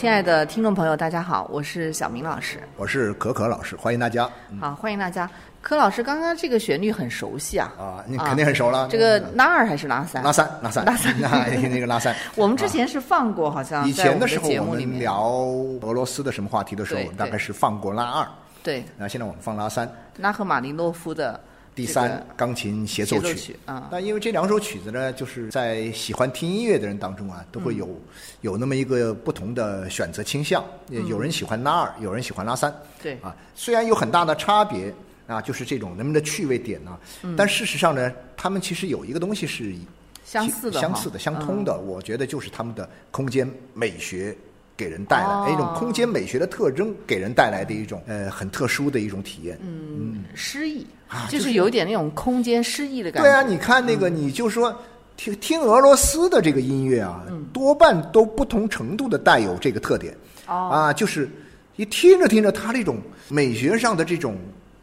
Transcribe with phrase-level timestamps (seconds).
[0.00, 2.58] 亲爱的听众朋友，大家好，我是小明老师。
[2.78, 4.26] 我是可可老师，欢迎大家。
[4.58, 5.30] 好，欢迎大家。
[5.60, 7.70] 柯老师，刚刚这个旋律很熟悉啊。
[7.78, 8.88] 啊，你肯定很熟了。
[8.90, 10.22] 这个拉二还是拉三？
[10.22, 11.14] 拉三，拉三，拉三。
[11.70, 12.16] 那个拉三。
[12.34, 15.22] 我们之前是放过，好像以前的时候我们聊
[15.82, 18.26] 俄罗斯的什么话题的时候对，大概是放过拉二。
[18.62, 19.86] 对那现在我们放拉三，
[20.16, 21.40] 拉赫玛尼诺夫的这
[21.86, 28.00] 第三个钢琴协奏曲曲啊那因为这两首曲子呢，就是在喜欢听音乐的人当中啊，都会有、嗯
[28.42, 30.64] 有那么一个不同的选择倾向。
[30.88, 32.70] 也有人喜欢拉二，有人喜欢拉三。
[32.70, 34.92] 嗯对啊，虽然有很大的差别
[35.26, 36.98] 啊，就是这种人们的趣味点呢、
[37.36, 39.86] 但事实上呢，他们其实有一个东西是嗯
[40.24, 41.78] 相似的相似的、相通的。
[41.78, 44.36] 我觉得就是他们的空间美学。
[44.76, 49.58] 给人带来哦一种空间美学的特征，给人带来的一种呃很特殊的一种体验。
[49.60, 53.28] 嗯诗意啊，就就是是有一点那种空间诗意的感觉。
[53.28, 54.74] 对啊，你看那个，你就说
[55.16, 60.16] 听听俄罗斯的这个音乐啊，多半都不同程度的带有这个特点。
[60.46, 60.70] 哦。
[60.72, 61.28] 啊，就是
[61.74, 64.36] 一听着听着，它这种美学上的这种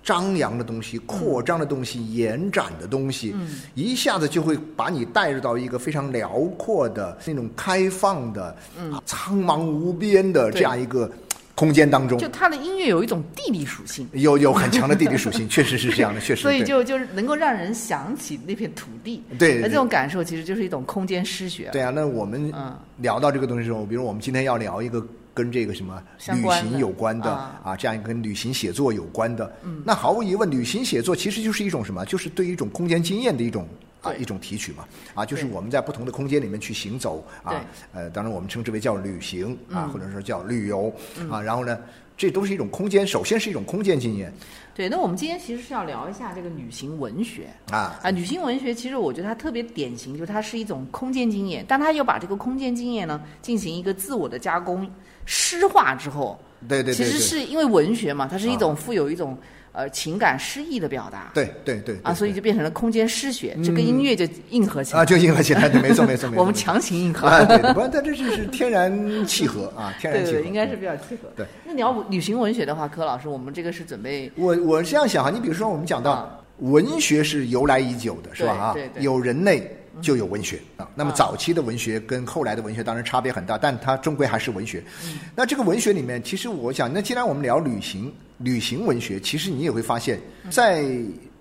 [0.04, 3.36] 张扬的东西、扩张的东西、延展的东西，
[3.74, 8.56] 一下子就会把你带入到一个非常辽阔的那种开放的、
[8.92, 11.10] 啊苍茫无边的这样一个
[11.58, 12.28] 空间当中就。
[12.30, 19.24] 他的音乐有一种地理属性，有有很强的地理属性， 确实是这样的，确实所以就就是能够让人想起那片土地。
[19.40, 21.70] 对对那这种感受其实就是一种空间诗学。
[21.72, 25.04] 对啊，那我们嗯聊到这个东西的时候，比如我们今天要聊一个
[25.34, 26.00] 跟这个什么
[26.36, 29.52] 旅行有关的啊啊，这样一个跟旅行写作有关的，
[29.84, 32.06] 那毫无疑问，旅行写作其实就是一种什么？
[32.06, 33.68] 就是对一种空间经验的一种。
[34.02, 39.78] 啊，一种提取嘛，啊，就是我们在不同的空间里面去行走啊，呃，当然我们称之为叫旅行嗯。
[39.78, 40.94] 啊，或者说叫旅游
[41.30, 41.80] 啊，然后呢，
[42.16, 44.32] 这都是一种空间，首先是一种空间经验。
[44.76, 48.12] 对，那我们今天其实是要聊一下这个旅行文学啊，啊。
[48.12, 54.88] 旅行文学其实我觉得它特别典型，就是它是一种空间经验，但它又把这个空间经验呢进行一个自我的加工、
[55.26, 59.38] 诗化之后，对对对对，其实是因为文学嘛，它是一啊种富有一种
[59.72, 61.32] 呃情感诗意的表达。
[61.34, 65.02] 对对对啊，所以就变成了空间诗学，这跟音乐就硬合起来。
[65.02, 67.28] 啊，就硬合起来，对，没错没错 没错，我们强行硬合。
[67.28, 71.30] 啊，对，不，它这是是天然契合啊， 天然契合，应该是比较契合。
[71.36, 78.54] 对，那你要旅行文学的话，柯老师，我们这个是准备我我是这样想哈，你比如说我们讲到啊文学是由来已久的，是吧？
[78.54, 80.88] 啊对对，对有人类就有文学啊。
[80.96, 84.84] 那么啊早期的文学跟后来的文学当然差别很大，但它终归还是文学。
[85.06, 90.86] 嗯那这个文学里面，其实我想，那既然我们聊旅行，旅行文学，其实你也会发现，嗯在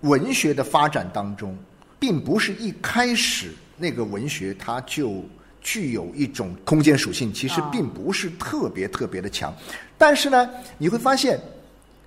[0.03, 1.57] 文学的发展当中，
[1.99, 5.25] 并不是一开始那个文学它就。
[5.69, 9.53] 具有一种空间属性，其实啊并不是特别特别的强，
[9.99, 11.41] 但是呢，你会发现，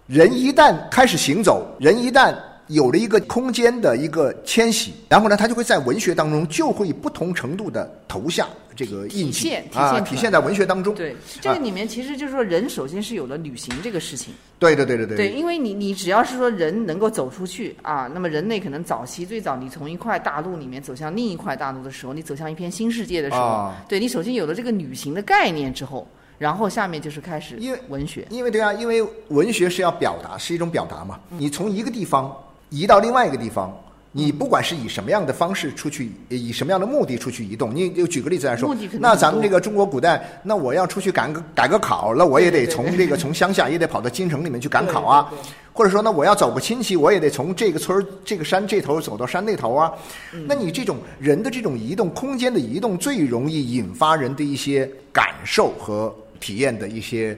[0.08, 2.34] 人一旦开始行走，人一旦
[2.69, 10.94] 有了一个空间的一个迁徙，然后呢，他就会在文学当中就会以不同程度的投下这个印体记现体啊，现体现在文学当中。
[10.94, 14.34] 对这个里面，其实就是说，人首先是有了旅行这个事情。
[14.59, 28.28] 对对对对对对，因为你你只要是说人能够走出去啊，那么人类可能早期最早你从一块大陆里面走向另一块大陆的时候，你走向一片新世界的时候，啊对你首先有了这个旅行的概念之后，然后下面就是开始因为文学。
[28.29, 31.19] 因为对啊，因为文学是要表达，是一种表达嘛。
[31.29, 32.35] 你从一个地方
[32.70, 33.76] 移到另外一个地方，
[34.12, 45.32] 你不管是以什么样的方式出去，以什么样的目的出去移动，你就举个例子来说那咱们这个中国古代，那我要出去赶个赶个考，那我也得从这个 从乡下也得跑到京城里面去赶考啊。
[45.72, 49.94] 或者说呢，我要走个亲戚，我也得从这个村儿、这个山这头走到山那头啊。
[50.34, 57.38] 嗯那你这种人的这种移动，空间的移动，最容易引发人的一些感受和体验的一些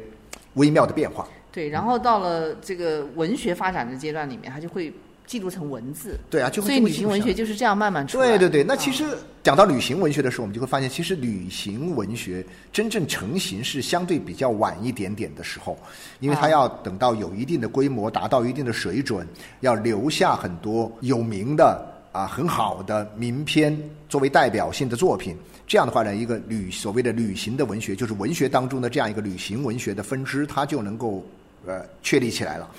[0.56, 1.28] 微妙的变化。
[1.52, 4.92] 对，然后到了这个文学发展的阶段里面，它就会
[5.32, 6.20] 记录成文字。
[6.30, 8.28] 对啊，就会所以旅行文学就是这样慢慢出来。
[8.28, 9.06] 对对对，那啊其实
[9.42, 15.80] 讲到旅行文学的时候，我们就会发现，其实旅行文学真正成型是相对比较晚一点点的时候，
[16.20, 19.26] 因为它啊要等到有一定的规模，达到一定的水准，
[19.62, 21.82] 要留下很多有名的
[22.12, 23.80] 啊很好的名篇
[24.10, 25.38] 作为代表性的作品。
[25.66, 31.26] 这样的话呢，一个旅所谓的旅行的文学，就是文学当中的这样一个旅行文学的分支，它就能够
[31.66, 32.70] 呃确立起来了。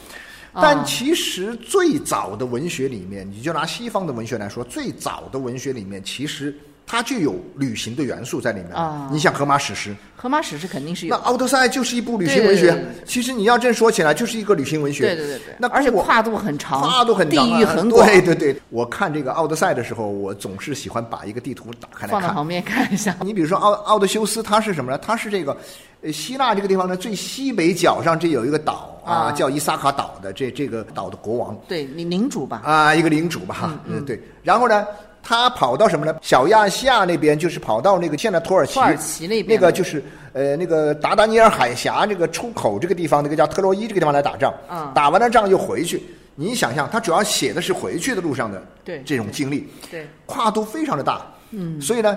[0.55, 6.55] 但其实最早的文学里面，你就拿西方的文学来说，最早的文学里面，其实
[6.87, 8.73] 它就有旅行的元素在里面。
[8.73, 12.63] 啊你像荷马史诗，荷马史诗肯定是那有《奥德赛》就是一部旅行文学。
[12.63, 15.03] 对对对对其实你要真说起来，就是一个旅行文学。
[15.03, 22.21] 对对对对，那而且跨度很长，跨度很长啊，地域很广，对对对，我看这个《奥德赛》的时候，我总是喜欢把一个地图打开来看。
[22.21, 23.17] 放到旁边看一下。
[23.21, 24.99] 你比如说奥奥德修斯，它是什么呢？
[24.99, 25.57] 它是这个，
[26.03, 34.21] 呃，希腊这个地方的最西北角上，这有一个岛啊，啊叫伊萨卡岛的这这个岛的国王对领领主吧，啊，一个领主吧，哈，嗯，对。
[34.43, 34.87] 然后呢，
[35.23, 36.15] 他跑到什么呢？
[36.21, 40.03] 小亚细亚那边，就是跑到那个现在土耳其，土耳其那边那个就是
[40.33, 44.53] 呃那个达达尼尔海峡这个出口这个地方，那个叫特洛伊这个地方来打仗。
[44.71, 46.03] 嗯打完了仗又回去。
[46.35, 49.69] 你想象，他主要写的是回去的路上的对这种经历。
[49.91, 52.17] 对，跨度非常的大，嗯，所以呢，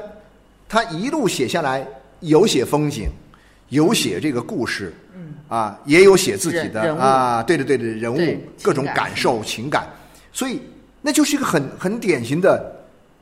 [0.69, 1.85] 他一路写下来，
[2.21, 3.09] 有写风景，
[3.69, 9.85] 有写这个故事，嗯，啊，也有写自己的啊，对对对对，人物各种感受情感，
[10.31, 10.61] 所以
[11.01, 12.73] 那就是一个很很典型的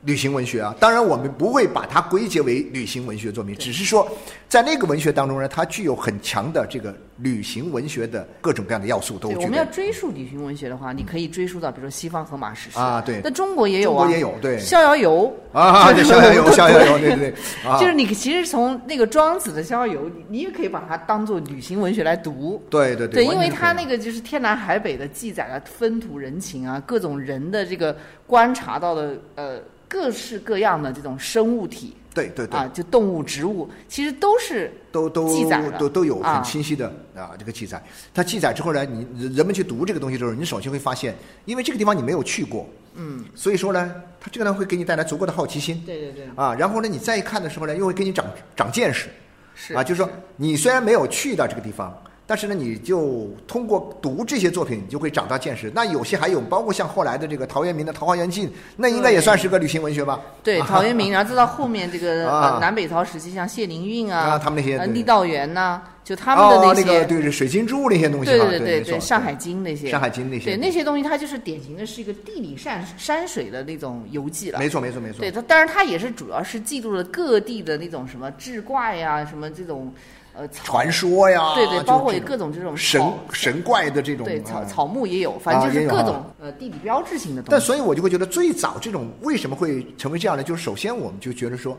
[0.04, 0.74] 旅行文学啊。
[0.78, 4.08] 当然，我们不会把它归结为旅行文学作品，只是说
[4.48, 9.64] 在那个文学当中呢，它具有很强的这个旅行文学的各种各样的要素都对，我们要。
[9.74, 13.20] 追溯旅行文学的话，你可以追溯到比如说西方荷马史诗啊对。
[13.24, 14.58] 那中国也有啊，中国也有对。
[14.58, 15.34] 逍遥游。
[15.52, 17.34] 啊， 对逍遥游， 逍遥游，对对
[17.80, 22.62] 就是你其实从那个庄子的《逍遥游》，你你也可以把它当做旅行文学来读。
[22.68, 27.96] 对对对，对因为它那个就是天南海北的记载了风土人情啊，各种人的这个
[28.26, 29.58] 观察到的呃
[29.94, 37.80] 各式各样的这种生物体对对对啊，就动物、植物，其实都是都都记载了都都有啊很清晰的啊这个记载。
[38.12, 39.06] 它记载之后呢，你
[39.36, 41.14] 人们去读这个东西的时候，你首先会发现，
[41.44, 46.52] 因为这个地方你没有去过，嗯，所以说呢，它这个呢会给你带来足够的好奇心对对对，啊。
[46.58, 48.26] 然后呢，你再一看的时候呢，又会给你长
[48.56, 49.08] 长见识
[49.54, 51.96] 是啊，就是说你虽然没有去到这个地方。
[52.26, 55.70] 但是呢，你就通过读这些作品，你就会长大见识。
[55.74, 60.18] 那有些还有，包括像后来的这个陶渊明的《桃花源记》，那应该也算是个旅行文学吧？
[60.42, 62.24] 对，啊陶渊明， 然后再到后面这个、
[62.60, 74.58] 南北朝时期，像谢灵运啊，啊他们那些对呃郦道元呐、就他们的那，些，那个对是水晶柱那些东西对，对对对对，上海经那些，上海经那些对那些东西，它就是典型的是一个地理山山水的那种游记了。
[74.58, 75.20] 没错没错没错。
[75.20, 79.92] 对它，当然它也是主要是记录了各地的那种什么志怪呀，什么这种
[80.36, 83.00] 呃传说呀，对对，包括各种这种神
[83.32, 87.50] 神怪的这种对草木也有，反正就是各种呃地理标志性的东西。
[87.50, 90.42] 但所以我就会觉得，最早这种为什么会成为这样呢？
[90.42, 91.78] 就是首先我们就觉得说，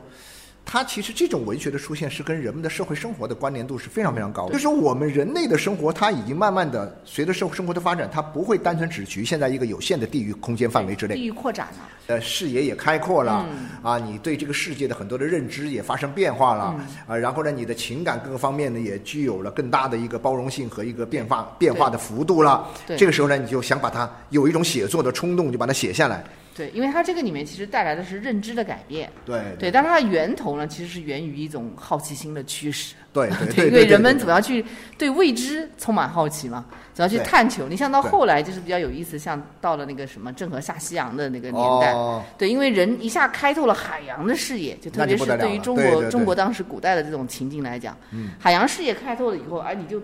[0.65, 4.53] 它其实这种文学的出现是跟人们的社会生活的关联度是非常非常高的。
[4.53, 11.15] 就是说，我们人类的生活，它已经慢慢的随着社会生活的发展，它不会单纯只局限在一个有限的地域空间范围之内。
[11.15, 11.87] 地域扩展了。
[12.07, 22.67] 呃，视野也开阔了，嗯啊，你对这个世界的很多的认知也发生变化了，嗯啊，然后呢，你的情感各个方面呢也具有了更大的一个包容性和一个变化变化的幅度了。
[22.97, 26.23] 这个时候呢，你就想把它有一种写作的冲动，就把它写下来。
[26.55, 29.11] 对，因为它这个里面其实带来的是认知的改变。
[29.25, 32.95] 对对，但是它的源头呢，其实是源于一种好奇心的驱使。
[33.11, 34.65] 对 对对，对，因为人们总要去
[34.97, 37.67] 对未知充满好奇嘛，总要去探求。
[37.67, 50.01] 你像到后来就是比较有意思，像到了那个什么郑和下西洋的那个年代，哦对，因为人一下开拓了海洋的视野，就特别是对于中国中国当时古代的这种情境来讲，嗯海洋视野开拓了以后，哎，你就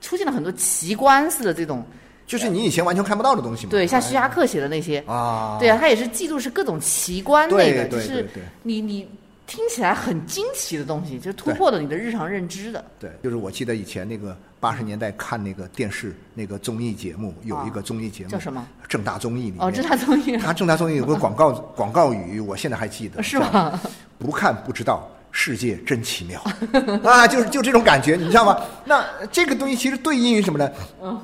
[0.00, 1.84] 出现了很多奇观似的这种，
[2.28, 3.70] 就是你以前完全看不到的东西嘛。
[3.70, 9.08] 对，像哎徐霞客写的那些，啊，对啊，他也是记录是各种奇观对那个，就是对对对你你
[9.46, 12.84] 听起来很惊奇的东西，就是突破了你的日常认知的。
[13.00, 18.64] 对，就是我记得以前那个八十年代看那个电视那个综艺节目，有一个综艺节目叫什么？
[18.86, 19.60] 正大综艺里面。
[19.60, 23.80] 哦，正大综艺 他正大综艺有个 广告广告语，我现在还记得，是吗？
[24.18, 26.42] 不看不知道，世界真奇妙
[27.04, 27.26] 啊！
[27.26, 28.60] 就是就这种感觉，你知道吗？
[28.84, 30.70] 那这个东西其实对应于什么呢？
[31.02, 31.18] 嗯，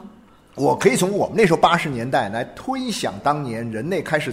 [0.54, 4.32] 我可以从我们那时候八十年代来推想，当年人类开始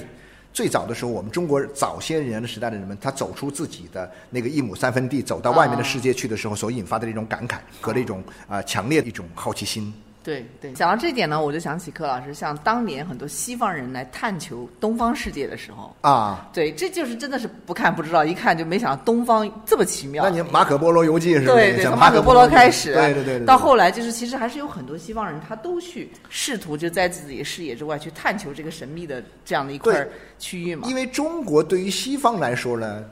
[0.54, 9.92] 最早的时候，我们中国早些年的时代的人们，他走出自己的那个一亩三分地，走到外面的世界去的时候，所引发的这种感慨和这种啊、强烈的一种好奇心。
[10.24, 20.24] 对对，讲到这一点呢，我就想起柯老师，像当年很多西方人来探求东方世界的时候，啊，对，这就是真的是不看不知道，一看就没想到东方这么奇妙。
[20.24, 21.54] 那你马可波罗游记是吧？
[21.54, 30.88] 对对，从马可波罗开始，对对对对，到后来就是其实还是有很多西方人，他都去试图就在自己的视野之外去探求这个神秘的这样的一块区域嘛。
[30.88, 33.04] 因为中国对于西方来说呢，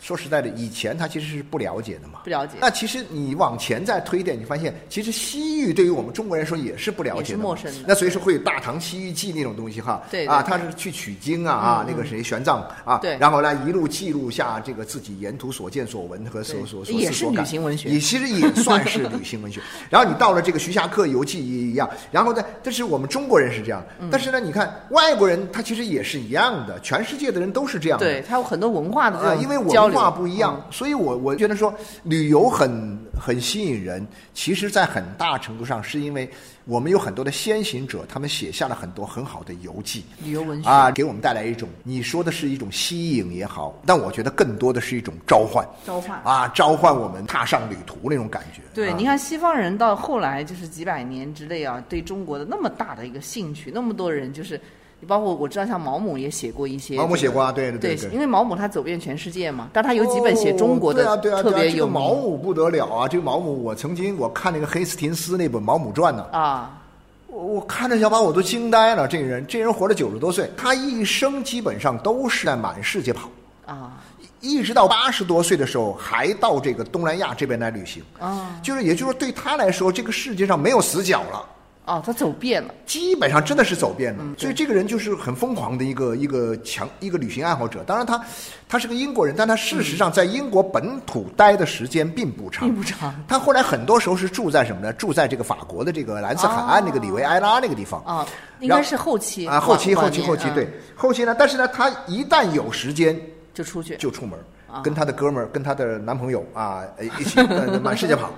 [0.00, 2.20] 说实在的，以前他其实是不了解的嘛。
[2.24, 2.54] 不了解。
[2.60, 13.16] 那其实你往前再推一点，你发现其实西域对于我们中国人说也是不了解的陌生的那所以说会有《大唐西域记》那种东西哈，对对啊，他是去取经啊啊，那个谁玄奘啊，对。
[13.18, 17.44] 然后呢一路记录下这个自己沿途所见所闻和所所所也是思所感。
[17.44, 17.88] 旅行文学。
[17.88, 19.60] 也其实也算是旅行文学。
[19.90, 24.08] 然后你到了这个徐霞客游记也一样，然后呢，这是我们中国人是这样，嗯。
[24.10, 28.06] 但是呢，你看外国人他其实也是一样的，全世界的人都是这样的。
[28.06, 34.06] 对，他有很多文化的啊，因为交流文化不一样，所以我我觉得说旅游很很吸引人。
[34.34, 36.30] 其实，在很大程度上是因为
[36.64, 46.20] 我们有很多的先行者，他们写下了很多很好的游记旅游文学啊，给我们带来一种你说的是一种吸引也好，但我觉得更多的是一种召唤召唤。
[46.22, 48.62] 啊，召唤我们踏上旅途那种感觉。
[48.72, 54.60] 对，啊你看西方人到后来就是几百年之内啊，对中国的那么大的一个兴趣，那么多人就是，
[55.00, 63.06] 你包括我知道像毛姆也写过一些、毛姆写过啊，对对对，因为毛姆他走遍全世界嘛，但他有几本写中国的哦对啊对啊特别有毛姆不得了啊！
[63.06, 66.80] 这个毛姆，我曾经我看那个黑斯廷斯那本《毛姆传》呢，啊，
[67.28, 69.06] 我我看着小把我都惊呆了。
[69.06, 73.30] 这个人，这人活了九十多岁，他一生基本上都是在满世界跑，
[73.66, 73.92] 啊
[74.40, 78.02] 一直到八十多岁的时候还到这个东南亚这边来旅行。
[78.18, 81.44] 啊就是，也就是说，对他来说，这个世界上没有死角了。
[81.88, 87.82] 哦，他走遍了，基本上真的是走遍嗯了，所以这个人就是很疯狂的一个一个强一个旅行爱好者。
[87.86, 88.22] 当然他
[88.68, 93.14] 他是个英国人，但他事实上在英国本土待的时间并不长，并不长。
[93.26, 94.92] 他后来很多时候是住在什么呢？
[94.92, 98.02] 住在这个法国的这个蓝色海岸那个里维埃拉那个地方。
[98.04, 98.26] 啊，
[98.60, 103.18] 应该是后期啊，后期后期后期，对，后期呢，但是呢，他一旦有时间
[103.54, 103.96] 就出去。
[103.96, 104.38] 就出门。
[104.38, 104.44] 啊，
[104.82, 106.82] 跟她的哥们儿、跟她的男朋友啊，
[107.18, 107.40] 一起
[107.82, 108.30] 满世界跑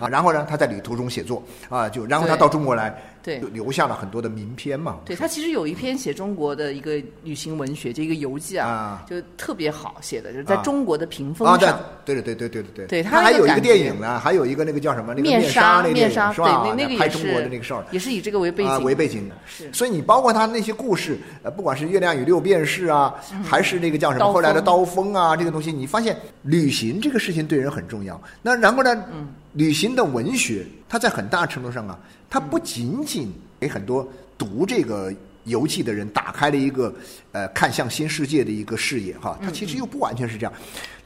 [0.00, 0.08] 啊。
[0.08, 4.98] 然后呢，她在旅途中写作啊，就然后她到中国来，对就留下了很多的名篇嘛。
[5.04, 11.80] 对他其实有一篇写中国的一个旅行文学，就一个游记啊，啊就特别好写的，就是在啊中国的屏风啊，对上。
[12.04, 16.62] 对对对对对对对他还有一个电影呢，还有一个那个叫什么那个面纱那个面纱，对，是吧？
[16.66, 17.84] 那那个也拍中国的那个事儿。
[17.90, 28.18] 也是以这个为背景，啊，为背景的，是所以你包括他那些故事，呃，不管是《月亮与六便士》啊，还是那个叫什么后来的《刀锋》啊，这个东西，你发现旅行这个事情对人很重要。
[28.40, 31.98] 那然后呢，嗯旅行的文学，它在很大程度上啊，
[32.30, 35.12] 它嗯不仅仅给很多读这个。
[35.44, 36.94] 游记的人打开了一个
[37.32, 40.52] 呃看向新世界的一个视野哈，它其实又不完全是这样。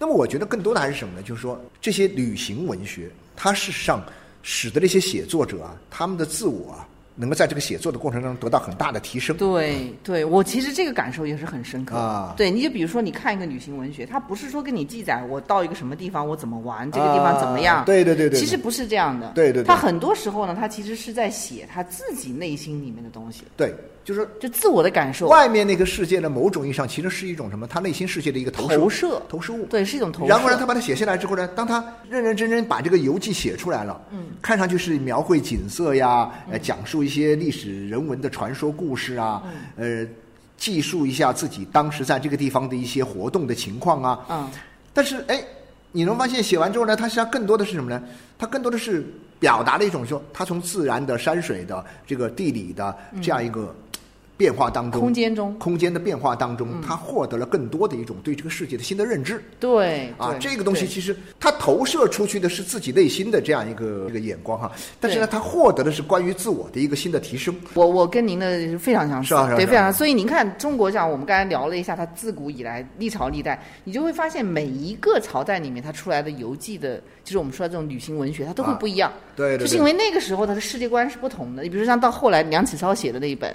[0.00, 1.22] 那么我觉得更多的还是什么呢？
[1.22, 4.04] 就是说这些旅行文学，它事实上
[4.42, 9.36] 使得这些写作者啊，他们的自我啊，能够在这个写作的过程中得到很大的提升。
[9.36, 17.78] 对对，我其实这个感受也是很深刻啊对，你就比如说，你看一个旅行文学，它不是说跟你记载我到一个什么地方我怎么玩，这个地方怎么样。
[17.78, 19.32] 啊对对对对，其实不是这样的。
[19.34, 27.66] 对对对他很多时候呢，他其实是在写他自己内心里面的东西，对，就是就自我的感受、外面那个世界的，某种意义上其实是一种什么？
[27.66, 29.22] 他内心世界的一个投射投射。
[29.28, 29.64] 投射物。
[29.66, 30.28] 对，是一种投射。
[30.28, 39.42] 然后呢，他把它写下来之后呢，当他认认真真把这个游记写出来了，嗯，看上去是描绘景色呀，呃，讲述一些历史人文的传说故事啊，
[39.76, 40.12] 嗯呃，
[40.56, 44.50] 记述一下自己当时在这个地方的一些活动的情况啊，嗯，
[44.92, 45.42] 但是哎，
[45.92, 48.02] 你能发现写完之后呢，他实际上更多的是什么呢？
[48.38, 49.06] 他更多的是
[49.38, 53.74] 表达了一种说，他从自然的、山水的、这个地理的这样一个
[54.36, 60.34] 变化当中，空间中，空间的变化当中，他获得了更多的一种对这个世界的新的认知对啊。
[60.40, 67.54] 这个东西其实它投射出去的是自己内心的这样一个这个眼光哈，但是呢，他获得的是关于自我的一个新的提升。
[67.74, 69.92] 我我跟您的非常相似，对，非常。
[69.92, 79.12] 所以您看，中国讲我们刚才聊了一下，它自古以来历朝历代，你就会发现每一个朝代里面它出来的游记的，就是我们说的这种旅行文学，它都会啊不一样。
[79.34, 81.62] 对就是因为那个时候他的世界观是不同的。
[81.62, 83.54] 你比如说像到后来梁启超写的那一本，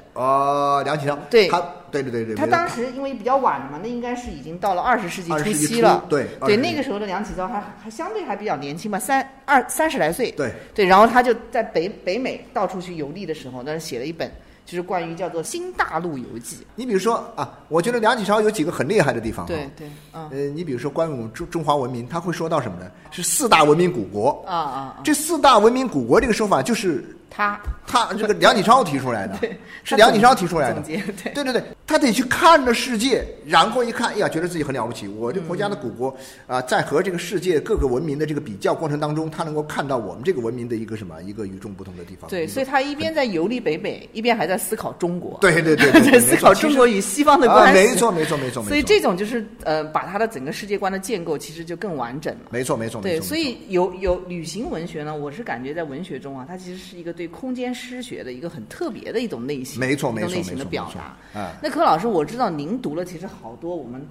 [0.68, 6.04] 呃，梁启超，对他，对对对对，他当时因为比较晚了嘛，那应该是已经到了二十世纪初期了。
[6.10, 10.30] 对对，那个时候的梁启超还还相对还比较年轻吧，三二三十来岁。
[10.32, 14.30] 对对，然后他就在北北美到处去游历的时候，那写了一本
[14.66, 19.32] 就是关于叫做《新大陆游记你比如说啊，我觉得梁启超有几个很厉害的地》。
[19.34, 19.54] 方哈。
[19.54, 22.92] 对对，嗯呃，你比如说关于我们中中华文明，他会说到什么呢？
[23.12, 24.44] 是四大文明古国。
[24.46, 30.98] 啊啊啊，这四大文明古国这个说法，就是他他这个梁启超提出来的， 对是梁启超提出来的对。
[31.34, 35.08] 对对对，他得去看着世界，然后一看，哎呀，觉得自己很了不起。
[35.08, 36.16] 我这国家的古国
[36.48, 42.30] 啊、在和这个世界各个文明的这个比较过程当中，他能够看到我们这个文明的一个什么，一个与众不同的地方。
[42.30, 45.38] 对，所以他一边在游历北美，一边还在思考中国。
[45.42, 47.80] 对对对对对 在思考中国与西方的啊，关系。
[47.80, 48.70] 没错没错没错没错。
[48.70, 52.50] 所以这种就是呃，把他的整个世界观的建构其实就更完整了。
[52.52, 53.28] 没错没错没对，错。
[53.28, 61.42] 所以有有旅行文学呢，我是感觉在文学中啊，它其实是一个对空间诗学的一个很特别的一种类型，没错没错一种类型的表达。
[61.42, 64.08] 啊，那柯老师，我知道您读了其实好多我们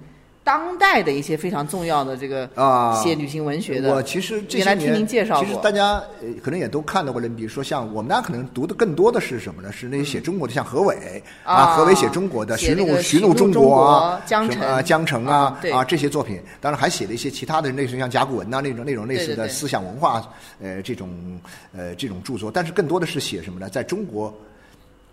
[0.47, 3.93] 当代的一些非常重要的这个啊写旅行文学的。
[3.93, 9.69] 我其实这些年您介绍过其实大家呃可能也都看到过了，比如说像我们大家可能读的更多的是什么呢？
[9.73, 20.23] 是那些写中国的，像何伟啊何伟写中国的《写那个寻路寻寻路中中国》啊，江城啊江城啊啊这些作品，当然还写了一些其他的类似像甲骨文呐那种那种类似的思想文化
[20.61, 21.09] 呃这种
[21.75, 23.67] 呃这种著作，但是更多的是写什么呢？
[23.67, 24.33] 在中国，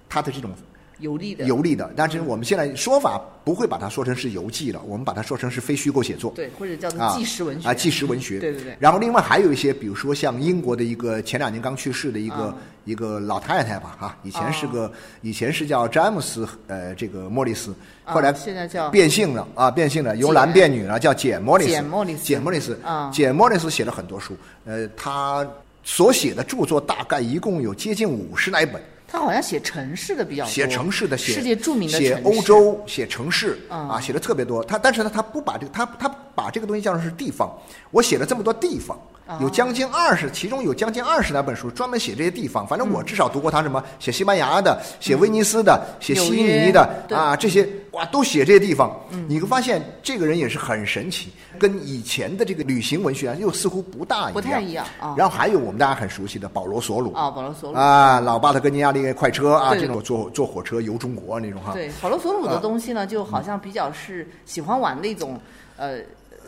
[0.09, 0.53] 他的这种
[0.99, 1.45] 游历的。
[1.45, 6.33] 游历的，但是我们现在说法不会把它说成是游记了，我们把它说成是非虚构写作。
[6.35, 7.69] 对，或者叫做啊纪实文学。
[7.69, 8.39] 啊，纪实文学。
[8.39, 8.77] 对对对。
[8.79, 12.57] 然后另外还有一些，比如说像英国的一个前两年刚去世的一个、啊。
[12.85, 17.75] 一个老太太吧，哈，以前是哦个、以前是叫詹姆斯呃这个莫里斯，
[18.05, 21.71] 啊后来现在叫变性了啊，变性了，由男变女了，叫简莫里斯。
[21.71, 22.23] 简莫里斯。
[22.23, 23.11] 简莫里斯啊。
[23.11, 24.37] 简莫里斯写了很多书，
[24.67, 25.49] 呃，他
[25.83, 28.83] 所写的著作大概一共有接近五十来本。
[29.15, 34.61] 他好像写城市的比较多，写城市的，写世界著名的写欧洲，写城市嗯啊，写的特别多。
[34.65, 37.57] 他但是呢，他不把这个他他把这个东西叫成是地方。
[37.93, 42.67] 我写了这么多地方，啊有将近二十，其中有将近二十来本书专门写这些地方。
[42.67, 48.95] 反正我至少读过他什么写西班牙的，写威尼斯的，写悉尼的啊，这些哇都写这些地方。
[49.27, 54.33] 你会发现这个人也是很神奇，跟以前的这个旅行文学啊又似乎不大一样。
[54.35, 57.79] 不太一样啊然后还有我们大家很熟悉的保罗索鲁啊，保罗索鲁。
[57.79, 61.73] 啊，老巴特哥尼亚那个快车啊，这种坐坐火车游中国那种哈。
[61.73, 65.41] 对，保罗索鲁的啊东西呢，就好像比较是喜欢玩那种
[65.77, 65.99] 呃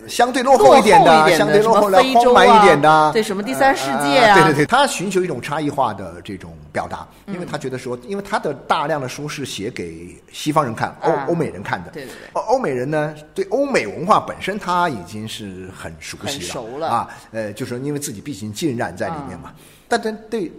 [0.08, 11.24] 相对落落后一点的，相对落后的什么非洲荒蛮啊一点的，对什么第三世界呃啊对对对，他寻求一种差异化的这种表达，因为嗯他觉得说，因为他的大量的书是写给西方人看、欧啊。
[11.28, 12.14] 欧美人看的，对对对。
[12.34, 16.88] 欧欧美人呢，对欧美文化本身他已经是很熟悉很熟了。
[16.88, 19.52] 啊，呃，就是因为自己毕竟浸染在里面啊嘛，
[19.88, 20.50] 但但对。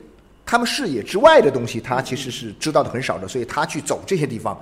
[0.49, 4.57] 他们视野之外的东西，他其实是知道的很少的，所以他去走这些地方，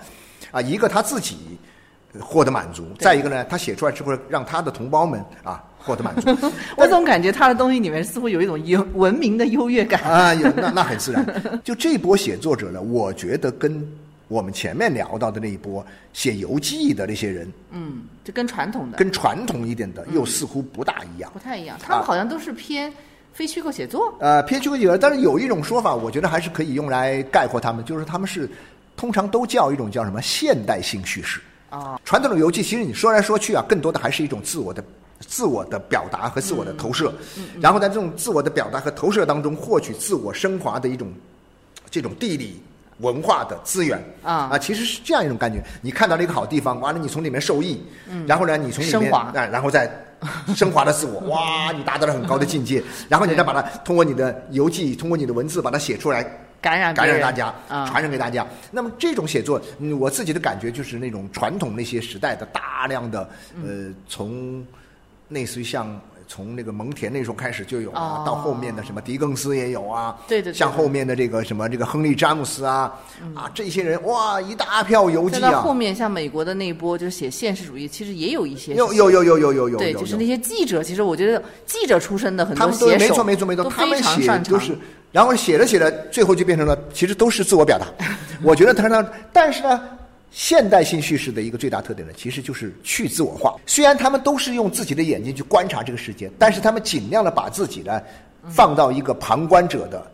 [0.50, 1.75] 啊，一个他自己呃
[2.22, 6.29] 获得满足，再一个呢，他写出来之后让他的同胞们啊获得满足。
[6.77, 10.01] 我总感觉他的东西里面似乎有一种优文明的优越感。
[10.10, 11.62] 啊，有那那很自然。
[11.63, 13.86] 就这波写作者呢，我觉得跟
[14.27, 21.39] 我们前面聊到的那一波写游记的那些人，嗯，就跟传统的跟传统一点的又似乎不大一样不。
[21.39, 22.92] 太一样，他们好像都是偏
[23.33, 24.11] 非虚构写作。
[24.20, 28.50] 呃，偏虚构写作，但是有一种说法，我觉得还是可以用来概括他们，就是他们是
[28.98, 31.39] 通常都叫一种叫什么现代性叙事。
[31.75, 34.83] 啊，传统的游记，其实你说来说去啊，更多的还是一种自我的、
[35.20, 37.14] 自我的表达和自我的投射，
[37.59, 41.11] 然后在这种自我的表达和投射当中，获取自我升华的一种
[41.92, 42.61] 这种地理。
[43.00, 44.01] 文化的资源。
[44.24, 44.48] 啊。
[44.51, 45.61] 啊，其实是这样一种感觉。
[45.81, 47.83] 你看到了一个好地方，完了你从里面受益，
[48.25, 49.92] 然后呢，你从里面啊，然后再
[50.55, 56.25] 升华了自我， 哇，你达到了很高的境界，然后你再把它通过你的游记，通过你的文字把它写出来，
[56.65, 57.87] 感染感染大家，啊。
[57.87, 58.45] 传染给大家。
[58.71, 63.89] 那么这种写作，嗯，我自己的感觉就是那种传统那些时代的大量的，嗯。
[63.89, 64.65] 呃，从
[65.29, 66.01] 类似于像。
[66.27, 68.23] 从那个蒙田那时候开始就有啊，哦。
[68.25, 72.91] 到后面的什么狄更斯也有啊，对对对像后面的这个什么这个亨利詹姆斯啊，
[73.35, 75.51] 啊这些人哇一大票游记啊。
[75.51, 84.25] 到后，面，像美国的那一波，就是写现实主义，其实也有一些有有有有有有有对，就是那些记者，其实我觉得记者出身的很多写手，没错没错没错，他们写。
[84.39, 84.75] 就是，
[85.15, 87.87] 然后写着写着，最后就变成了，其实都是自我表达。
[88.43, 89.81] 我觉得他呢，但是呢，
[90.29, 93.55] 现代性叙事的一个最大特点呢，其实就是去自我化。
[93.65, 98.01] 虽然他们都是用自己的眼睛去观察这个世界，但是他们尽量的把自己呢
[98.49, 100.05] 放到一个旁观者的。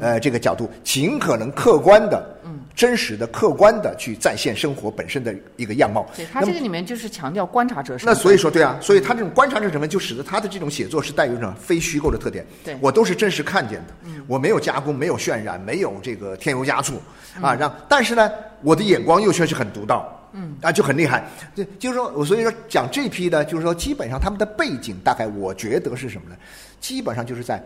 [0.00, 6.06] 呃，这个角度尽可能客观的、嗯，真实的、客观的去再现生活本身的一个样貌。
[6.16, 8.14] 对他这个里面就是强调观察者身那。
[8.14, 12.44] 所以说，对啊，所以他这种观察者成分就使得他的这种写作是带有一种非虚构的特点。
[12.64, 13.94] 对我都是真实看见的，
[14.26, 17.00] 我没有加工，没有渲染，没有这个添油加醋
[17.40, 18.30] 啊，让但是呢，
[18.62, 20.12] 我的眼光又确实很独到。
[20.38, 21.26] 嗯啊，就很厉害。
[21.54, 26.36] 对，就是说，我所以说讲这批呢，就是说，基本上他们的背景大概我觉得是什么呢？
[26.78, 27.62] 基本上就是在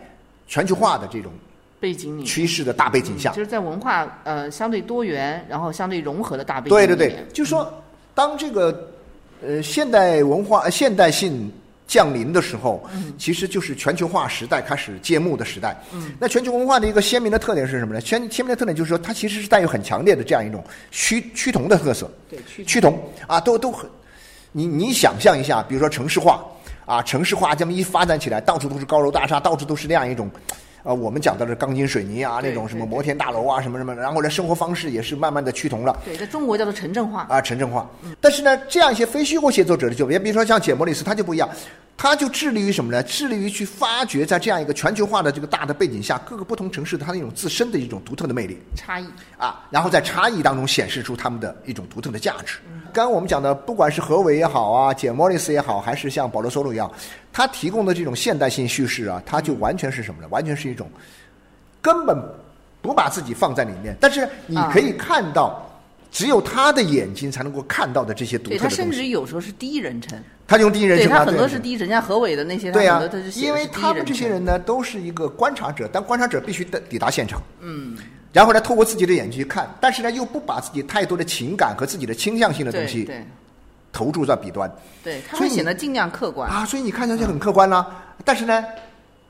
[0.46, 1.32] 全球化的这种
[1.80, 7.82] 背景里，趋势的大背景下，就是在文化呃相对多元，然后相对融合的大背景对对对，就是说，
[8.14, 8.92] 当这个
[9.42, 11.50] 呃现代文化、呃现代性
[11.86, 15.76] 降临的时候，嗯其实就是全球化时代开始揭幕的时代。
[15.92, 18.00] 嗯，那全球文化的一个鲜明的特点是什么呢？
[18.00, 22.08] 鲜鲜明的特点就是说，它其实是带有很强烈的这样一种趋趋同的特色。
[22.28, 23.88] 对趋趋同啊，都都很，
[24.52, 26.44] 你你想象一下，比如说城市化
[26.84, 30.30] 啊，城市化这么一发展起来，到处都是高楼大厦，到处都是那样一种。
[30.82, 35.94] 呃，我们讲到的钢筋水泥啊，那种什么摩天大楼啊，什么什么，然后呢，生活方式也是慢慢的趋同了。
[36.04, 37.26] 对，在中国叫做城镇化。
[37.28, 37.88] 啊，城镇化。
[38.20, 41.48] 但是呢，这样一些非虚构写作者的就别，比如说像简·莫里斯，他就不一样，
[41.96, 43.02] 他就致力于什么呢？
[43.02, 52.58] 致力于去发掘在这样一个全球化的这个大的背景下，各个不同城市它的一种自身的一种独特的魅力差异，啊，然后在差异当中显示出他们的一种独特的价值。
[52.92, 56.90] 刚刚我们讲的，不管是何伟也好啊，简·莫里斯也好，还是像保罗·索鲁一样，
[57.32, 60.28] 他提供的这种现代性叙事啊，他就完全是什么呢？
[60.30, 60.90] 完全是一种
[61.80, 62.16] 根本
[62.82, 65.66] 不把自己放在里面，但是你可以看到，
[66.10, 69.10] 只有他的眼睛才能够看到的这些独对他甚至特的东西。
[69.10, 77.96] 有时候是第一人称，他用第一人称啊，对他很多是第一人，像何伟的那些，对呀、他很多他是因为他们这些人呢，都是一个观察者，但观察者必须得抵达现场，嗯，
[78.32, 83.10] 然后呢，透过自己的眼睛去看，但是呢，又不把自己太多的情感和自己的倾向性的东西
[83.92, 84.70] 投注在笔端
[85.02, 86.48] 对，他所以显得尽量客观。
[86.48, 87.84] 啊，所以你看上去很客观啦、
[88.24, 88.64] 但是呢，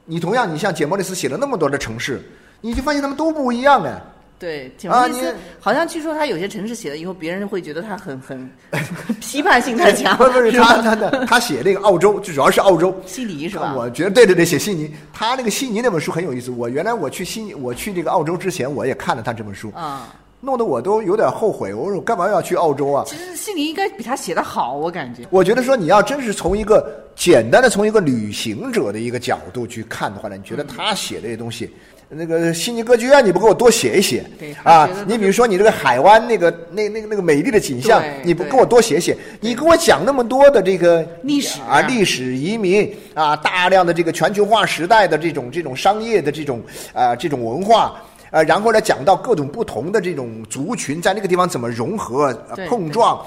[0.05, 2.23] 你同样，你像简·莫里斯写了那么多的城市，
[2.61, 3.99] 你就发现他们都不一样哎。
[4.41, 8.51] 对，简啊莫里斯你好像据说他有些城市写了以后，别人会觉得他很很
[9.21, 12.99] 批判性太强，不 是不是， 他他的他写那个澳洲，就主要是澳洲。
[13.05, 13.75] 悉尼是吧？
[13.77, 16.51] 我觉得对对对，写悉尼，他那个悉尼那本书很有意思。
[16.51, 21.75] 我原来我去悉尼，我去这个澳洲之前，我也看了他这本书，啊、弄得我都有点后悔。
[21.75, 23.05] 我说我干嘛要去澳洲啊？
[23.07, 25.27] 其实悉尼应该比他写的好，我感觉。
[25.29, 31.71] 我觉得说你要真是从一个简单的从一个旅行者的一个角度去看的话呢，你觉得他写这些东西，
[32.11, 34.89] 那个悉尼歌剧院你不给我多写一写对啊？
[35.07, 39.17] 你比如说你这个海湾那个那那个那个美丽的景象你不给我多写写？
[39.41, 46.61] 你给我讲那么多的这个历史啊，历史移民啊，大量的这个全球化时代的这种这种商业的这种
[46.93, 47.95] 啊这种文化。
[48.33, 53.27] 呃，然后呢，讲到各种不同的这种族群在那个地方怎么融合、呃碰撞，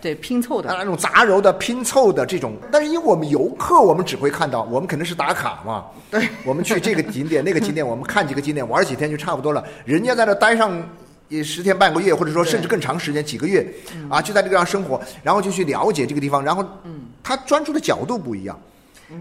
[0.00, 5.86] 对拼凑的，啊，那种杂糅的、拼凑的这种，但是因为我们游客，我们只会看到，我们肯定是打卡嘛。
[6.10, 9.64] 对， 我们去这个景点、那个景点，我们看几个景点，玩几天就差不多了。
[9.84, 10.82] 人家在那待上
[11.28, 13.66] 也十天半个月，或者说甚至更长时间，几个月，
[14.08, 18.58] 啊，就在这个地方生活，然后就去了解这个地方，然后，嗯，他专注的角度不一样，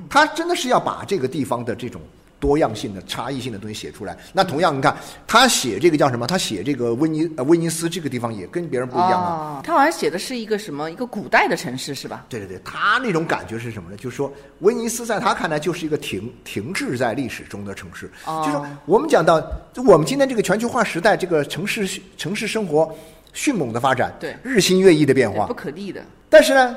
[0.10, 2.02] 他真的是要把这个地方的这种。
[2.40, 4.18] 多样性的、差异性的东西写出来。
[4.34, 4.96] 那同样，你看
[5.28, 6.26] 他写这个叫什么？
[6.26, 9.58] 他写这个威尼呃威尼斯这个地方也跟别人不一样啊。
[9.58, 12.26] 哦他好像写的是一个什么一个古代的城市是吧？
[12.30, 13.98] 对对对，他那种感觉是什么呢？
[13.98, 18.10] 就是说，威尼斯在他看来就是一个停停滞在历史中的城市。
[18.26, 19.40] 哦就是说我们讲到，
[19.74, 22.90] 就我们今天这个全球化时代，这个城市城市生活
[23.34, 25.54] 迅猛的发展，对日新月异的变化不。
[25.54, 26.02] 可逆的。
[26.30, 26.76] 但是呢，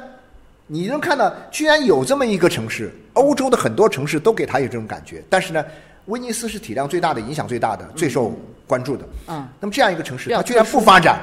[0.72, 5.22] 你能看到，居然有这么一个城市，欧洲的很多城市都给他有这种感觉。
[5.28, 5.62] 但是呢，
[6.06, 8.34] 威尼斯是体量最大的、影响最大的、最受
[8.66, 9.06] 关注的。
[9.28, 11.20] 嗯，那么这样一个城市，它居然不发展，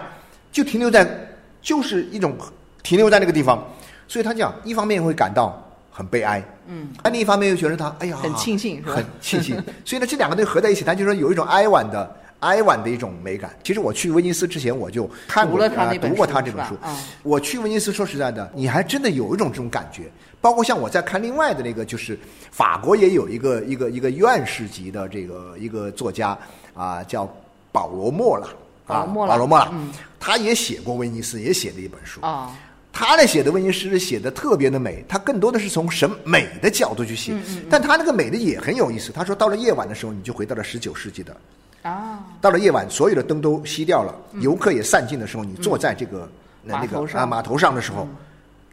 [0.51, 1.03] 就停留在，
[1.63, 2.37] 就是一种
[2.83, 3.67] 停留在那个地方，
[4.07, 5.59] 所以他讲，一方面会感到
[5.89, 9.55] 很悲哀，嗯，但另一方面又觉得他，哎呀，很庆幸很庆幸。
[9.83, 12.17] 所以呢，这两个东西合在一起，他就说有一种哀婉的。
[12.39, 13.51] 哀婉的一种美感。
[13.63, 16.77] 其实我去威尼斯之前，我就看过他啊读过他这本书。
[16.83, 20.03] 嗯我去威尼斯，说实在的，你还真的有一种这种感觉。
[20.41, 22.17] 包括像我在看另外的那个，就是
[22.49, 26.37] 法国也有一个一个一个院士级的这个一个作家
[26.73, 27.29] 啊，叫
[27.73, 28.47] 保罗莫拉
[28.87, 29.69] 啊，保罗莫拉
[30.17, 32.21] 他也写过威尼斯，也写了一本书。
[32.21, 32.55] 啊，
[32.93, 37.33] 他那写的威尼斯写的特别的美，他更多的是从审美的角度去写，
[37.69, 39.11] 但他那个美的也很有意思。
[39.11, 41.35] 他说，到了夜晚的时候，你就回到了十九世纪的
[41.81, 46.29] 啊，到了夜晚，所有的灯都熄掉了，游客也散尽的时候，你坐在这个、
[46.63, 48.07] 那那个啊码头上的时候，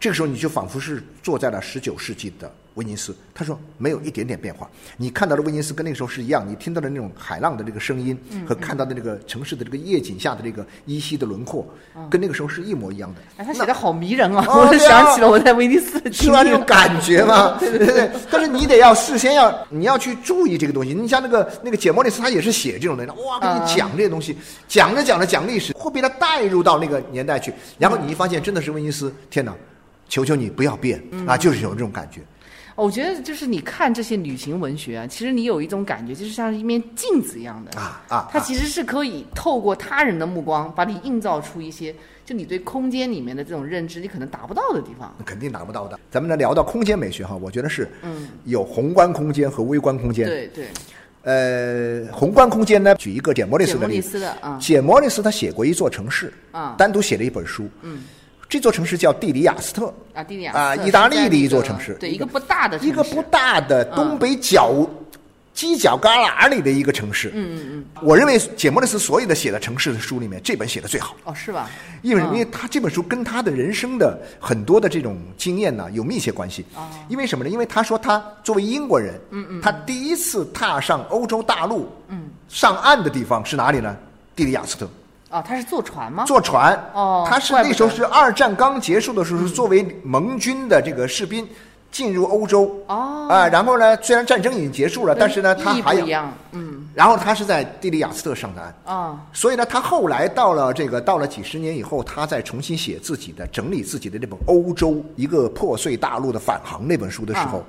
[0.01, 3.15] 这个时候你就仿佛是坐在了十九世纪的威尼斯。
[3.35, 11.67] 他说没有一点点变化，你看到的威尼斯跟那个时候是一样，你听到的那种海浪的这个声音和看到的那个城市的这个夜景下的这个依稀的轮廓，
[12.09, 13.21] 跟那个时候是一模一样的。
[13.37, 14.45] 哎，他写的好迷人啊！
[14.49, 18.11] 哦我想起了我在威尼斯的是那种感觉嘛， 对对对。
[18.31, 20.95] 但是你得要事先要，你要去注意这个东西。
[20.95, 24.37] 你像那个那个简·莫里斯，他也是写这种的，哇，跟你讲这些东西，
[24.69, 27.53] 讲着讲着讲历史，会被他带入到那个年代去。
[27.79, 29.55] 然后你一发现真的是威尼斯，天哪！
[30.09, 31.37] 求求你不要变啊！
[31.37, 32.21] 就是有这种感觉。
[32.77, 45.15] 我觉得就是你看这些旅行文学啊，其实你有一种感觉，就是像一面镜子一样的啊啊啊它其实是可以透过他人的目光，把你映照出一些就你对空间里面的这种认知，你可能达不到的地方。
[45.19, 45.99] 那肯定达不到的。
[46.11, 50.67] 咱们呢聊到空间美学哈，我觉得是，嗯，有宏观空间和微观空间。，对对，
[51.23, 54.11] 呃，宏观空间呢，举一个简·莫里斯简莫里的例子。
[54.11, 58.01] 斯的啊简·莫里斯他写过一座城市，啊单独写了一本书，嗯，
[58.49, 64.89] 这座城市叫蒂里亚斯特，啊，蒂里亚啊斯特意大利的一座城市对，一个不大的一个不大的东北角、
[65.55, 67.31] 犄角旮旯里的一个城市。
[67.35, 67.85] 嗯嗯嗯。
[68.03, 71.69] 我认为简·莫里斯所有的写的城市的书里面，这本写的最好，哦，是吧？
[72.03, 76.65] 因为因为他这本书跟他的人生的很多的这种经验呢有密切关系。
[76.77, 77.51] 哦因为什么呢？
[77.51, 83.97] 因为他说他作为英国人，嗯嗯，他第一次踏上欧洲大陆，嗯，上岸的地方是哪里呢？
[84.37, 84.89] 蒂里亚斯特。
[85.31, 86.25] 哦，他是坐船吗？
[86.25, 91.47] 坐船，哦他是那时候是二战刚结束的时候，是作为盟军的这个士兵
[91.91, 92.71] 进入欧洲。
[92.87, 96.89] 哦，啊，然后呢，虽然战争已经结束了，但是呢，他还有，一样，嗯。
[96.95, 98.97] 然后他是在蒂里亚斯特上的岸。
[98.97, 107.65] 啊所以呢，他后来到了这个到了几十年以后，他再重新写自己的整理自己的这本《欧洲一个破碎大陆的返航》那本书的时候，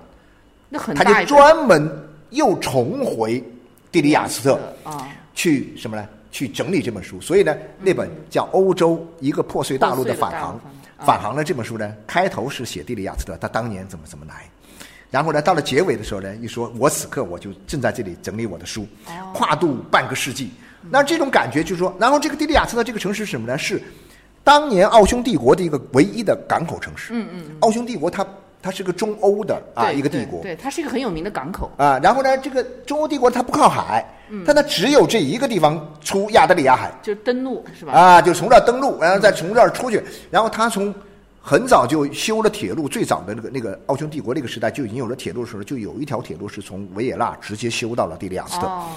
[0.69, 3.43] 那很他就专门又重回
[3.91, 6.07] 蒂里亚斯特啊，去什么呢？
[6.31, 7.19] 去整理这本书。
[7.21, 10.49] 所以呢，那本叫《欧洲一个破碎大陆的返航返
[10.97, 14.49] 航返航的这本书呢，开头是写蒂里亚斯特他当年怎么怎么来。
[15.09, 18.85] 然后呢，到了结尾的时候呢，一说我此刻我就正在这里整理我的书，
[19.33, 20.51] 跨度半个世纪。
[20.89, 23.57] 那这种感觉就是说，然后这个蒂里亚斯特这个城市是什么呢？
[23.57, 23.81] 是
[24.43, 27.13] 当年奥匈帝国的一个唯一的港口城市。
[27.13, 28.25] 嗯嗯，奥匈帝国它
[28.61, 34.43] 它是个中欧的啊一个帝国，对对，它是一个很有名的港口，啊，然后呢，这个中欧帝国它不靠海，嗯。
[34.45, 36.91] 但它只有这一个地方出亚得里亚海。
[37.01, 37.93] 就是登陆是吧？
[37.93, 40.93] 啊，就从这儿登陆，然后再从这儿出去，然后它从
[41.39, 48.87] 很早就修了铁路，最早的那个那个奥匈帝国那个时代就已经有了铁路的时候，就有一条铁路是从维也纳直接修到了蒂里亚斯特，哦，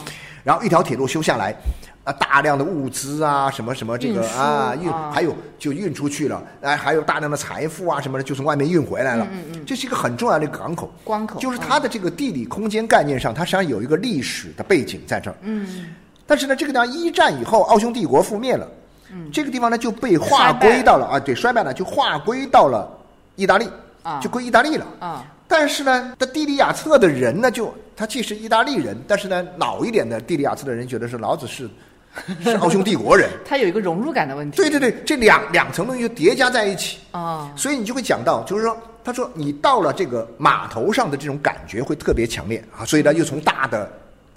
[0.43, 1.55] 然后一条铁路修下来，
[2.05, 9.25] 啊，大量的物资啊，什么什么这个运啊运，啊还有就运出去了，哎，还有大量的财富啊什么的，就从外面运回来了。
[9.31, 10.91] 嗯嗯嗯这是一个很重要的一个港口。
[11.05, 15.37] 关口就是它的这个地理空间概念上，它实际上有一个历史的背景在这儿。
[15.43, 15.89] 嗯，
[16.27, 18.67] 但是呢，这个地方一战以后，奥匈帝国覆灭了，
[19.13, 22.91] 嗯这个地方呢就被划归到了啊，对，衰败了，就划归到了
[23.37, 23.69] 意大利，
[24.03, 24.87] 啊就归意大利了。
[25.01, 31.69] 啊，但是呢，这蒂里亚斯特的人呢，就他既是意大利人，但是呢，老一点的蒂里亚特的人觉得是老子是
[32.43, 33.29] 是奥匈帝国人。
[33.45, 34.57] 他有一个融入感的问题。
[34.57, 43.91] 对对对，这两两层东西就叠加在一起，啊，所以你就会讲到，就是说，他说你到了这个码头上的这种感觉会特别强烈啊，所以呢，又从大的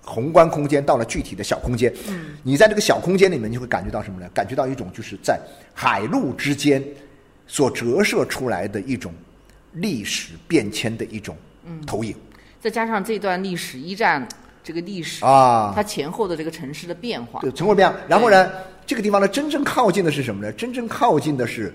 [0.04, 1.94] 宏观空间到了具体的小空间。
[2.08, 4.30] 嗯，你在这个小空间里面，你会感觉到什么呢？
[4.34, 5.40] 感觉到一种就是在
[5.74, 6.84] 海陆之间
[7.48, 9.14] 所折射出来的一种
[9.74, 11.36] 历史变迁的一种
[11.86, 12.16] 投影
[12.62, 14.26] 再加上这段历史，一战
[14.64, 15.74] 这个历史，啊。
[15.76, 17.40] 它前后的这个城市的变化。
[17.42, 17.96] 对，成果变化。
[18.08, 18.50] 然后呢，
[18.86, 20.52] 这个地方呢，真正靠近的是什么呢？
[20.54, 21.74] 真正靠近的是，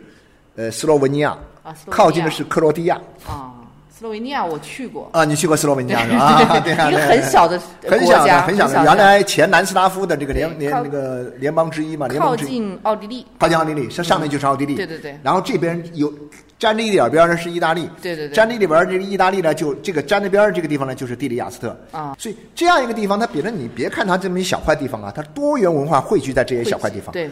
[0.57, 1.96] 呃，斯洛文尼亚，啊，斯洛文尼亚。
[1.96, 2.96] 靠近的是克罗地亚。
[3.27, 3.55] 啊，
[3.90, 5.24] 斯洛文尼亚我去过，啊。
[5.24, 6.18] 你去过斯洛文尼亚是吧？
[6.18, 15.18] 啊，对啊，一个对很小的很小的，很小的，原来前南斯拉夫的这个联联那个联邦之一嘛，联靠邦之一，近奥地利，靠近奥地利，上上面就是奥地利，对对对。
[15.22, 16.12] 然后这边有
[16.59, 18.35] 沾着一点边儿呢是意大利，对对对。
[18.35, 21.77] 沾着一点边儿这个意大利呢，就这个沾着边儿这个地方呢就是蒂里亚斯特。
[21.92, 27.31] 啊，所以这样一个地方，它别人你别看它这么一小块地方啊，它多元文化汇聚在这些小块地方，对，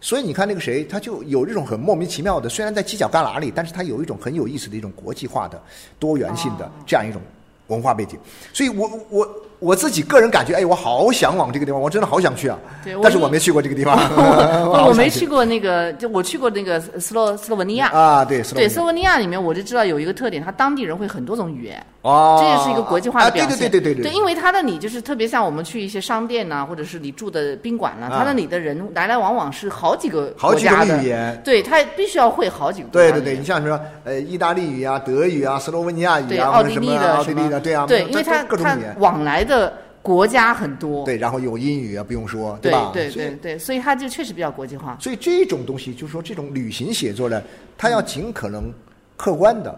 [0.00, 5.60] 所以你看那个谁，他就有这种很莫名其妙的，虽然在犄角旮旯里，但是他有一种很有意思的一种国际化的、
[5.98, 7.20] 多元性的哦这样一种
[7.66, 8.16] 文化背景。
[8.52, 9.28] 所以我我
[9.60, 12.56] 我自己个人感觉，哎，我好想往这个地方，我真的好想去啊。
[12.84, 12.94] 对！
[13.02, 13.98] 但是我没去过这个地方，
[14.86, 17.88] 我没去过那个，就我去过那个斯洛斯洛文尼亚。
[17.88, 18.68] 啊，对，斯洛文尼亚。
[18.68, 23.58] 对斯洛文尼亚里面，我就知道有一个特点，它当地人会很多种语言，哦，这也是一个国际化的啊表现。
[23.58, 28.18] 对对对对对，因为它那里就是特别像我们去一些商店呐、或者是你住的宾馆呐、啊。
[28.18, 31.40] 它那里的人来来往往是好几个好几种语言。
[31.44, 42.90] 对他必须要会好几个国对对对，你像什么呃，意大利语啊、德语啊、斯洛文尼亚语对啊，奥地利的奥地利的，对啊，对，因为它它各种语言，往来的国家很多，对，然后有英语啊，不用说，对吧？
[42.92, 44.96] 对对对，所以它就确实比较国际化。
[45.00, 47.42] 所以这种东西，就是说这种旅行写作呢，
[47.76, 48.72] 它要尽可能
[49.16, 49.76] 客观的、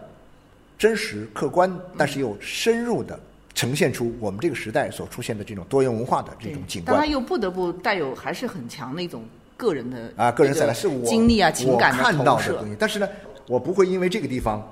[0.77, 3.19] 真实、客观，但是又深入的
[3.53, 9.23] 呈现出我们这个时代所出现的这种多元文化的这种景但它观又不得不带有还是很强的一种
[9.57, 12.69] 个人的啊，个人色彩经历啊、情感我看到的东。
[12.69, 12.75] 西。
[12.79, 13.09] 但是呢，
[13.47, 14.65] 我不会因为这个地方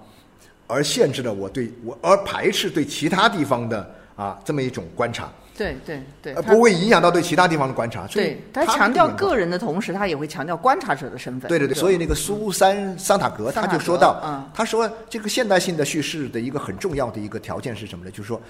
[0.68, 8.06] 而限制了我对我而排斥对其他地方的啊这么一种观察，对对对，不会影响到对其他地方的观察。
[8.08, 11.48] 对他强调个个人的同时，他也会强调观察者的身份。
[11.48, 18.12] 对对对，所以那个苏珊桑塔格他就说到，嗯他说这个现代性的叙事的一个很重要的一个条件是什么呢？
[18.12, 18.42] 就是说，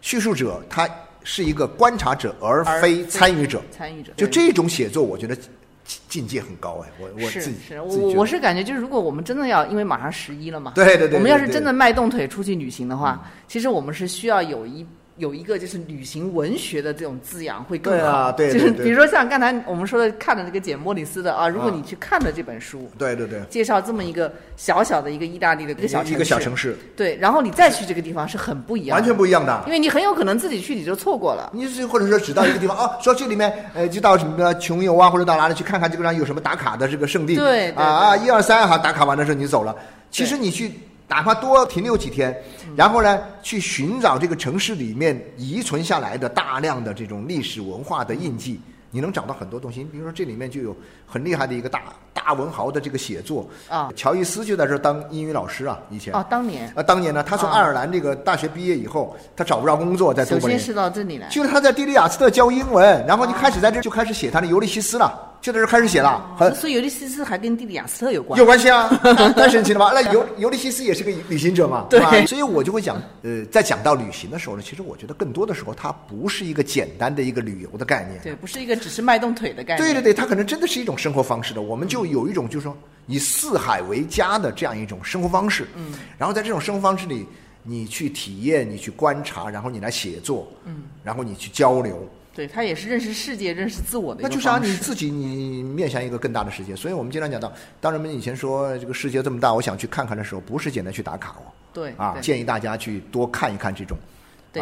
[0.00, 0.88] 叙述者他
[1.24, 3.60] 是一个观察者，而而非参与者。
[3.70, 14.86] 参与者就这种写作，我觉得境境界很高哎，我我自己是，我我是感觉，就是如果我们真的要，因为马上十一了嘛，对对对我们要是真的迈动腿出去旅行的话，其实我们是需要有一
[15.18, 18.32] 有一个就是旅行文学的这种滋养会更对啊好。
[18.32, 29.62] 对对对就是比如说像刚才我们说的看的那个简·莫里斯的啊，如果啊你去看了这本书，对对对，介绍这么一个小小的一个意大利的一个小城市，一个小城市，对，然后你再去这个地方是很不一样的，完全不一样的。
[29.66, 31.50] 因为你很有可能自己去你就错过了。
[31.52, 39.74] 你是或者说只到一个地方啊，说这里面呃就到什么穷游啊，或者到哪里去看看这个地方有什么打卡的这个圣地，对对啊啊一二三哈打卡完的时候你走了。
[40.10, 40.72] 其实你去
[41.08, 42.36] 哪怕多停留几天，
[42.76, 48.60] 然后呢去寻找这个城市里面遗存下来的大量的这种历史文化的印记。
[48.90, 50.74] 你能找到很多东西，你比如说这里面就有
[51.08, 51.80] 很厉害的一个大
[52.14, 68.38] 大大文豪的这个写作啊乔伊斯就在这儿当英语老师啊，以前哦，当年啊，当年呢，他从啊爱尔兰这个大学毕业以后，他找不着工作，在都柏林，首先是到这里来，就是他在蒂利亚斯特教英文，然后就开始在这就开始写他的《尤利西斯》了，就在这儿开始写了，很所以尤利西斯还跟蒂里亚斯特有关。
[68.38, 68.88] 有关系啊，
[69.36, 69.92] 太神奇了吧？
[69.94, 72.10] 那尤尤利西斯也是个旅行者嘛， 对吧？
[72.26, 78.20] 所以我就会讲，呃，在讲到旅行的时候呢，其实我觉得更多的时候，它不是一个简单的一个旅游的概念。
[78.22, 79.78] 对，不是一个只是迈动腿的概念。
[79.78, 81.62] 对对对，它可能真的是一种生活方式的。
[81.62, 85.68] 我们就有一种就是说以四海为家的这样一种生活方式。
[85.76, 87.24] 嗯，然后在这种生活方式里，
[87.62, 92.06] 你去体验，你去观察，然后你来写作，嗯，然后你去交流。
[92.34, 94.62] 对，他也是认识世界、认识自我的一个那就是让。
[94.62, 96.76] 你自己，你面向一个更大的世界。
[96.76, 103.98] 所以我们经常讲到，当人们以前说这个世界这么大，我想去看看的时候，不是简单去打卡哦，对啊，建议大家去多看一看这种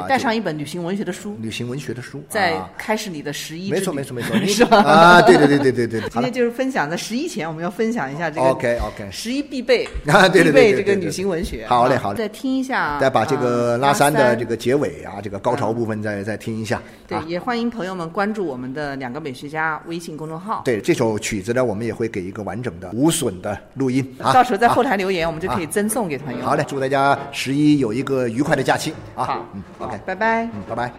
[0.09, 4.79] 带上一本旅行文学的书，旅行文学的书，再啊开始你的十一之没错没错没错， 你是吧？
[4.83, 11.65] 啊，对对对对对对，今天就是分享在十一前，我们要分享一下这个 OK OK，十一必备啊对对对必备这个旅行文学。
[11.65, 14.57] 啊好嘞好嘞再听一下，再把这个啊拉三的这个。
[14.57, 17.23] 结尾啊，这个高潮部分再再听一下对，啊。
[17.29, 20.63] 也欢迎朋友们关注我们的两个美学家微信公众号。
[20.65, 24.33] 对这首曲子呢，我们也会给一个完整的无损的录音啊。
[24.33, 26.45] 到时候在后啊台留言，我们就可以赠送给朋友。
[26.45, 29.25] 好嘞，祝大家十一有一个愉快的假期啊。
[29.25, 29.63] 好嗯
[30.05, 30.93] 拜拜，嗯，拜拜。